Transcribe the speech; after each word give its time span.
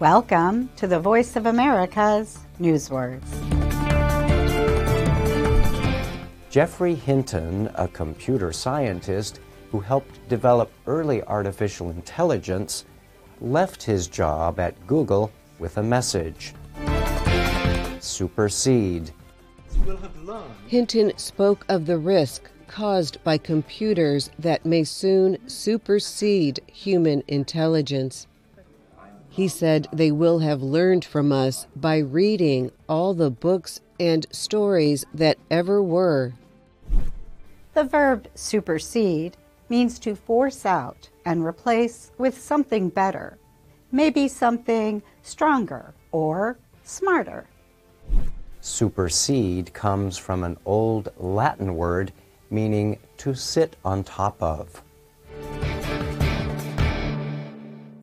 Welcome 0.00 0.70
to 0.76 0.86
the 0.86 1.00
Voice 1.00 1.34
of 1.34 1.46
America's 1.46 2.38
Newswords. 2.60 3.20
Geoffrey 6.50 6.94
Hinton, 6.94 7.68
a 7.74 7.88
computer 7.88 8.52
scientist 8.52 9.40
who 9.72 9.80
helped 9.80 10.28
develop 10.28 10.70
early 10.86 11.24
artificial 11.24 11.90
intelligence, 11.90 12.84
left 13.40 13.82
his 13.82 14.06
job 14.06 14.60
at 14.60 14.86
Google 14.86 15.32
with 15.58 15.78
a 15.78 15.82
message 15.82 16.54
Supersede. 17.98 19.10
Hinton 20.68 21.12
spoke 21.16 21.66
of 21.68 21.86
the 21.86 21.98
risk 21.98 22.48
caused 22.68 23.20
by 23.24 23.36
computers 23.36 24.30
that 24.38 24.64
may 24.64 24.84
soon 24.84 25.38
supersede 25.48 26.60
human 26.68 27.24
intelligence. 27.26 28.28
He 29.28 29.48
said 29.48 29.86
they 29.92 30.10
will 30.10 30.40
have 30.40 30.62
learned 30.62 31.04
from 31.04 31.32
us 31.32 31.66
by 31.76 31.98
reading 31.98 32.72
all 32.88 33.14
the 33.14 33.30
books 33.30 33.80
and 34.00 34.26
stories 34.30 35.04
that 35.14 35.38
ever 35.50 35.82
were. 35.82 36.32
The 37.74 37.84
verb 37.84 38.28
supersede 38.34 39.36
means 39.68 39.98
to 40.00 40.16
force 40.16 40.66
out 40.66 41.08
and 41.24 41.44
replace 41.44 42.10
with 42.18 42.40
something 42.40 42.88
better, 42.88 43.38
maybe 43.92 44.28
something 44.28 45.02
stronger 45.22 45.94
or 46.10 46.58
smarter. 46.84 47.46
Supersede 48.60 49.72
comes 49.72 50.18
from 50.18 50.42
an 50.42 50.56
old 50.64 51.10
Latin 51.18 51.76
word 51.76 52.12
meaning 52.50 52.98
to 53.18 53.34
sit 53.34 53.76
on 53.84 54.02
top 54.04 54.42
of. 54.42 54.82